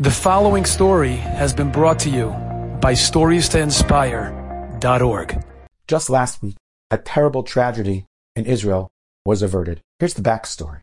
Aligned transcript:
The 0.00 0.12
following 0.12 0.64
story 0.64 1.16
has 1.16 1.52
been 1.52 1.72
brought 1.72 1.98
to 2.00 2.08
you 2.08 2.28
by 2.80 2.92
StoriesToInspire.org. 2.92 5.44
Just 5.88 6.08
last 6.08 6.40
week, 6.40 6.54
a 6.92 6.98
terrible 6.98 7.42
tragedy 7.42 8.04
in 8.36 8.46
Israel 8.46 8.88
was 9.26 9.42
averted. 9.42 9.80
Here's 9.98 10.14
the 10.14 10.22
backstory. 10.22 10.82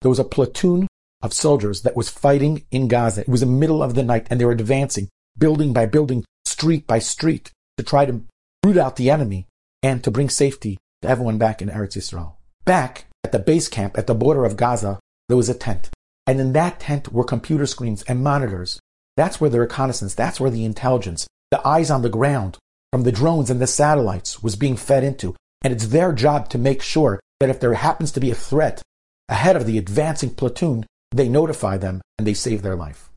There 0.00 0.10
was 0.10 0.20
a 0.20 0.24
platoon 0.24 0.86
of 1.22 1.32
soldiers 1.32 1.82
that 1.82 1.96
was 1.96 2.08
fighting 2.08 2.64
in 2.70 2.86
Gaza. 2.86 3.22
It 3.22 3.28
was 3.28 3.40
the 3.40 3.46
middle 3.46 3.82
of 3.82 3.96
the 3.96 4.04
night 4.04 4.28
and 4.30 4.40
they 4.40 4.44
were 4.44 4.52
advancing 4.52 5.08
building 5.36 5.72
by 5.72 5.86
building, 5.86 6.24
street 6.44 6.86
by 6.86 7.00
street 7.00 7.50
to 7.78 7.82
try 7.82 8.06
to 8.06 8.22
root 8.64 8.76
out 8.76 8.94
the 8.94 9.10
enemy 9.10 9.48
and 9.82 10.04
to 10.04 10.10
bring 10.12 10.30
safety 10.30 10.78
to 11.02 11.08
everyone 11.08 11.38
back 11.38 11.60
in 11.60 11.68
Eretz 11.68 11.96
Israel. 11.96 12.38
Back 12.64 13.06
at 13.24 13.32
the 13.32 13.40
base 13.40 13.66
camp 13.66 13.98
at 13.98 14.06
the 14.06 14.14
border 14.14 14.44
of 14.44 14.56
Gaza, 14.56 15.00
there 15.26 15.36
was 15.36 15.48
a 15.48 15.54
tent. 15.54 15.90
And 16.26 16.40
in 16.40 16.52
that 16.54 16.80
tent 16.80 17.12
were 17.12 17.24
computer 17.24 17.66
screens 17.66 18.02
and 18.02 18.22
monitors. 18.22 18.80
That's 19.16 19.40
where 19.40 19.50
the 19.50 19.60
reconnaissance, 19.60 20.14
that's 20.14 20.40
where 20.40 20.50
the 20.50 20.64
intelligence, 20.64 21.26
the 21.50 21.66
eyes 21.66 21.90
on 21.90 22.02
the 22.02 22.08
ground 22.08 22.58
from 22.92 23.04
the 23.04 23.12
drones 23.12 23.50
and 23.50 23.60
the 23.60 23.66
satellites 23.66 24.42
was 24.42 24.56
being 24.56 24.76
fed 24.76 25.04
into. 25.04 25.34
And 25.62 25.72
it's 25.72 25.88
their 25.88 26.12
job 26.12 26.48
to 26.50 26.58
make 26.58 26.82
sure 26.82 27.20
that 27.40 27.50
if 27.50 27.60
there 27.60 27.74
happens 27.74 28.12
to 28.12 28.20
be 28.20 28.30
a 28.30 28.34
threat 28.34 28.82
ahead 29.28 29.56
of 29.56 29.66
the 29.66 29.78
advancing 29.78 30.30
platoon, 30.30 30.86
they 31.12 31.28
notify 31.28 31.76
them 31.76 32.02
and 32.18 32.26
they 32.26 32.34
save 32.34 32.62
their 32.62 32.76
life. 32.76 33.10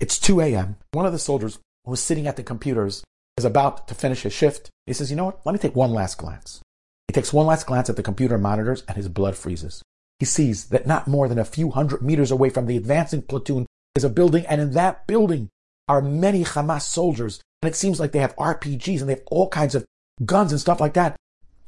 It's 0.00 0.18
2 0.18 0.40
a.m. 0.40 0.76
One 0.92 1.06
of 1.06 1.12
the 1.12 1.18
soldiers 1.18 1.58
who 1.84 1.92
was 1.92 2.02
sitting 2.02 2.26
at 2.26 2.36
the 2.36 2.42
computers 2.42 3.02
is 3.38 3.44
about 3.44 3.88
to 3.88 3.94
finish 3.94 4.22
his 4.22 4.32
shift. 4.32 4.70
He 4.86 4.92
says, 4.92 5.10
You 5.10 5.16
know 5.16 5.26
what? 5.26 5.40
Let 5.44 5.52
me 5.52 5.58
take 5.58 5.76
one 5.76 5.92
last 5.92 6.18
glance. 6.18 6.60
He 7.08 7.12
takes 7.12 7.32
one 7.32 7.46
last 7.46 7.66
glance 7.66 7.88
at 7.88 7.96
the 7.96 8.02
computer 8.02 8.36
monitors 8.36 8.82
and 8.88 8.96
his 8.96 9.08
blood 9.08 9.36
freezes 9.36 9.82
he 10.18 10.26
sees 10.26 10.66
that 10.66 10.86
not 10.86 11.06
more 11.06 11.28
than 11.28 11.38
a 11.38 11.44
few 11.44 11.70
hundred 11.70 12.02
meters 12.02 12.30
away 12.30 12.48
from 12.48 12.66
the 12.66 12.76
advancing 12.76 13.22
platoon 13.22 13.66
is 13.96 14.04
a 14.04 14.08
building, 14.08 14.46
and 14.46 14.60
in 14.60 14.72
that 14.72 15.06
building 15.06 15.50
are 15.88 16.00
many 16.00 16.42
Hamas 16.42 16.82
soldiers. 16.82 17.40
And 17.62 17.70
it 17.70 17.76
seems 17.76 18.00
like 18.00 18.12
they 18.12 18.20
have 18.20 18.36
RPGs 18.36 19.00
and 19.00 19.08
they 19.08 19.14
have 19.14 19.22
all 19.26 19.48
kinds 19.48 19.74
of 19.74 19.84
guns 20.24 20.52
and 20.52 20.60
stuff 20.60 20.80
like 20.80 20.94
that. 20.94 21.16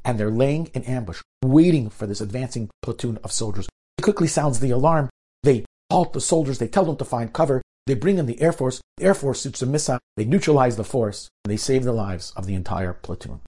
And 0.03 0.19
they're 0.19 0.31
laying 0.31 0.67
in 0.67 0.83
ambush, 0.83 1.21
waiting 1.43 1.89
for 1.89 2.07
this 2.07 2.21
advancing 2.21 2.69
platoon 2.81 3.19
of 3.23 3.31
soldiers. 3.31 3.67
He 3.97 4.03
quickly 4.03 4.27
sounds 4.27 4.59
the 4.59 4.71
alarm. 4.71 5.09
They 5.43 5.65
halt 5.91 6.13
the 6.13 6.21
soldiers. 6.21 6.57
They 6.57 6.67
tell 6.67 6.85
them 6.85 6.97
to 6.97 7.05
find 7.05 7.33
cover. 7.33 7.61
They 7.85 7.95
bring 7.95 8.17
in 8.17 8.25
the 8.25 8.41
Air 8.41 8.51
Force. 8.51 8.81
The 8.97 9.05
Air 9.05 9.13
Force 9.13 9.41
shoots 9.41 9.61
a 9.61 9.65
missile. 9.65 9.99
They 10.15 10.25
neutralize 10.25 10.77
the 10.77 10.83
force. 10.83 11.27
And 11.43 11.51
they 11.51 11.57
save 11.57 11.83
the 11.83 11.93
lives 11.93 12.31
of 12.35 12.45
the 12.45 12.55
entire 12.55 12.93
platoon. 12.93 13.41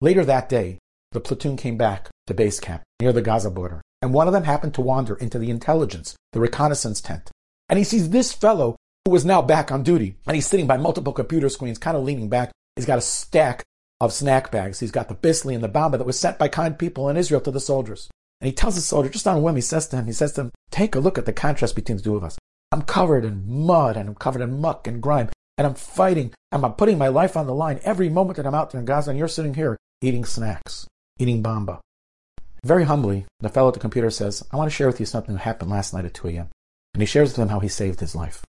Later 0.00 0.24
that 0.24 0.48
day, 0.48 0.78
the 1.12 1.20
platoon 1.20 1.56
came 1.56 1.76
back 1.76 2.10
to 2.26 2.34
base 2.34 2.60
camp 2.60 2.82
near 3.00 3.12
the 3.12 3.22
Gaza 3.22 3.50
border 3.50 3.80
and 4.04 4.12
one 4.12 4.26
of 4.26 4.34
them 4.34 4.44
happened 4.44 4.74
to 4.74 4.82
wander 4.82 5.14
into 5.14 5.38
the 5.38 5.48
intelligence, 5.48 6.14
the 6.34 6.40
reconnaissance 6.40 7.00
tent. 7.00 7.30
And 7.70 7.78
he 7.78 7.84
sees 7.84 8.10
this 8.10 8.34
fellow 8.34 8.76
who 9.06 9.12
was 9.12 9.24
now 9.24 9.40
back 9.40 9.72
on 9.72 9.82
duty, 9.82 10.16
and 10.26 10.34
he's 10.34 10.46
sitting 10.46 10.66
by 10.66 10.76
multiple 10.76 11.14
computer 11.14 11.48
screens, 11.48 11.78
kind 11.78 11.96
of 11.96 12.04
leaning 12.04 12.28
back. 12.28 12.52
He's 12.76 12.84
got 12.84 12.98
a 12.98 13.00
stack 13.00 13.62
of 14.02 14.12
snack 14.12 14.50
bags. 14.50 14.78
He's 14.78 14.90
got 14.90 15.08
the 15.08 15.14
Bissli 15.14 15.54
and 15.54 15.64
the 15.64 15.70
bamba 15.70 15.92
that 15.92 16.04
was 16.04 16.20
sent 16.20 16.38
by 16.38 16.48
kind 16.48 16.78
people 16.78 17.08
in 17.08 17.16
Israel 17.16 17.40
to 17.40 17.50
the 17.50 17.60
soldiers. 17.60 18.10
And 18.42 18.46
he 18.46 18.52
tells 18.52 18.74
the 18.74 18.82
soldier, 18.82 19.08
just 19.08 19.26
on 19.26 19.38
a 19.38 19.40
whim, 19.40 19.54
he 19.54 19.62
says 19.62 19.88
to 19.88 19.96
him, 19.96 20.04
he 20.04 20.12
says 20.12 20.32
to 20.34 20.42
him, 20.42 20.52
take 20.70 20.94
a 20.94 21.00
look 21.00 21.16
at 21.16 21.24
the 21.24 21.32
contrast 21.32 21.74
between 21.74 21.96
the 21.96 22.04
two 22.04 22.14
of 22.14 22.24
us. 22.24 22.36
I'm 22.72 22.82
covered 22.82 23.24
in 23.24 23.44
mud 23.46 23.96
and 23.96 24.06
I'm 24.10 24.16
covered 24.16 24.42
in 24.42 24.60
muck 24.60 24.86
and 24.86 25.00
grime, 25.00 25.30
and 25.56 25.66
I'm 25.66 25.76
fighting 25.76 26.34
and 26.52 26.62
I'm 26.62 26.74
putting 26.74 26.98
my 26.98 27.08
life 27.08 27.38
on 27.38 27.46
the 27.46 27.54
line 27.54 27.80
every 27.84 28.10
moment 28.10 28.36
that 28.36 28.46
I'm 28.46 28.54
out 28.54 28.70
there 28.70 28.80
in 28.80 28.84
Gaza, 28.84 29.08
and 29.08 29.18
you're 29.18 29.28
sitting 29.28 29.54
here 29.54 29.78
eating 30.02 30.26
snacks, 30.26 30.86
eating 31.18 31.42
bamba. 31.42 31.80
Very 32.64 32.84
humbly, 32.84 33.26
the 33.40 33.50
fellow 33.50 33.68
at 33.68 33.74
the 33.74 33.80
computer 33.80 34.10
says, 34.10 34.42
I 34.50 34.56
want 34.56 34.70
to 34.70 34.74
share 34.74 34.86
with 34.86 34.98
you 34.98 35.04
something 35.04 35.34
that 35.34 35.42
happened 35.42 35.70
last 35.70 35.92
night 35.92 36.06
at 36.06 36.14
2 36.14 36.28
a.m. 36.28 36.48
And 36.94 37.02
he 37.02 37.06
shares 37.06 37.28
with 37.28 37.36
them 37.36 37.50
how 37.50 37.60
he 37.60 37.68
saved 37.68 38.00
his 38.00 38.14
life. 38.14 38.42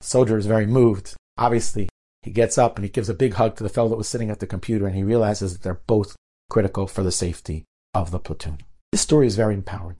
The 0.00 0.08
soldier 0.08 0.36
is 0.36 0.46
very 0.46 0.66
moved. 0.66 1.14
Obviously, 1.38 1.88
he 2.22 2.32
gets 2.32 2.58
up 2.58 2.76
and 2.76 2.84
he 2.84 2.90
gives 2.90 3.08
a 3.08 3.14
big 3.14 3.34
hug 3.34 3.56
to 3.56 3.62
the 3.62 3.68
fellow 3.68 3.90
that 3.90 3.96
was 3.96 4.08
sitting 4.08 4.28
at 4.28 4.40
the 4.40 4.46
computer 4.46 4.86
and 4.86 4.96
he 4.96 5.04
realizes 5.04 5.52
that 5.52 5.62
they're 5.62 5.80
both 5.86 6.16
critical 6.50 6.88
for 6.88 7.04
the 7.04 7.12
safety 7.12 7.64
of 7.94 8.10
the 8.10 8.18
platoon. 8.18 8.58
This 8.90 9.02
story 9.02 9.28
is 9.28 9.36
very 9.36 9.54
empowering 9.54 9.98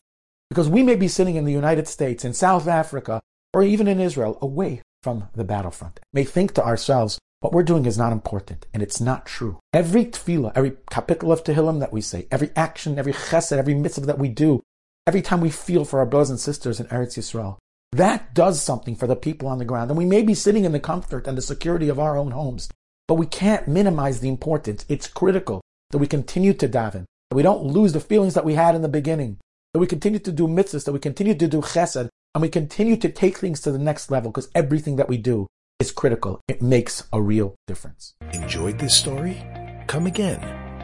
because 0.48 0.69
we 0.69 0.82
may 0.82 0.97
be 0.97 1.06
sitting 1.06 1.36
in 1.36 1.44
the 1.44 1.53
United 1.53 1.86
States, 1.86 2.25
in 2.25 2.34
South 2.34 2.66
Africa, 2.66 3.20
or 3.54 3.62
even 3.62 3.86
in 3.86 4.00
Israel, 4.00 4.36
away 4.42 4.82
from 5.04 5.28
the 5.34 5.44
battlefront. 5.44 6.00
May 6.12 6.25
think 6.25 6.54
to 6.54 6.64
ourselves, 6.64 7.20
what 7.40 7.54
we're 7.54 7.62
doing 7.62 7.86
is 7.86 7.96
not 7.96 8.12
important, 8.12 8.66
and 8.72 8.82
it's 8.82 9.00
not 9.00 9.24
true. 9.24 9.58
Every 9.72 10.04
tefillah, 10.04 10.52
every 10.54 10.72
kapitel 10.90 11.32
of 11.32 11.42
Tehillim 11.42 11.80
that 11.80 11.92
we 11.92 12.02
say, 12.02 12.26
every 12.30 12.50
action, 12.54 12.98
every 12.98 13.14
chesed, 13.14 13.56
every 13.56 13.74
mitzvah 13.74 14.06
that 14.06 14.18
we 14.18 14.28
do, 14.28 14.62
every 15.06 15.22
time 15.22 15.40
we 15.40 15.50
feel 15.50 15.86
for 15.86 16.00
our 16.00 16.06
brothers 16.06 16.28
and 16.28 16.38
sisters 16.38 16.80
in 16.80 16.86
Eretz 16.86 17.16
Yisrael, 17.16 17.56
that 17.92 18.34
does 18.34 18.62
something 18.62 18.94
for 18.94 19.06
the 19.06 19.16
people 19.16 19.48
on 19.48 19.58
the 19.58 19.64
ground. 19.64 19.90
And 19.90 19.96
we 19.96 20.04
may 20.04 20.22
be 20.22 20.34
sitting 20.34 20.64
in 20.64 20.72
the 20.72 20.78
comfort 20.78 21.26
and 21.26 21.36
the 21.36 21.42
security 21.42 21.88
of 21.88 21.98
our 21.98 22.16
own 22.16 22.32
homes, 22.32 22.68
but 23.08 23.14
we 23.14 23.26
can't 23.26 23.66
minimize 23.66 24.20
the 24.20 24.28
importance. 24.28 24.84
It's 24.88 25.08
critical 25.08 25.62
that 25.90 25.98
we 25.98 26.06
continue 26.06 26.52
to 26.54 26.68
daven, 26.68 27.06
that 27.30 27.36
we 27.36 27.42
don't 27.42 27.64
lose 27.64 27.94
the 27.94 28.00
feelings 28.00 28.34
that 28.34 28.44
we 28.44 28.54
had 28.54 28.74
in 28.74 28.82
the 28.82 28.88
beginning, 28.88 29.38
that 29.72 29.80
we 29.80 29.86
continue 29.86 30.18
to 30.20 30.30
do 30.30 30.46
mitzvahs, 30.46 30.84
that 30.84 30.92
we 30.92 30.98
continue 30.98 31.34
to 31.34 31.48
do 31.48 31.62
chesed, 31.62 32.10
and 32.34 32.42
we 32.42 32.50
continue 32.50 32.98
to 32.98 33.08
take 33.08 33.38
things 33.38 33.62
to 33.62 33.72
the 33.72 33.78
next 33.78 34.10
level 34.10 34.30
because 34.30 34.50
everything 34.54 34.96
that 34.96 35.08
we 35.08 35.16
do 35.16 35.46
is 35.80 35.91
critical. 35.91 36.41
It 36.46 36.62
makes 36.62 37.04
a 37.12 37.20
real 37.20 37.54
difference. 37.66 38.14
Enjoyed 38.32 38.78
this 38.78 38.96
story? 38.96 39.42
Come 39.86 40.06
again. 40.06 40.41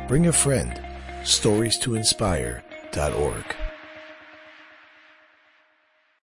Bring 0.09 0.27
a 0.27 0.33
friend. 0.33 0.81
Stories 1.25 1.79
to 1.81 1.95
inspire.org. 1.95 3.57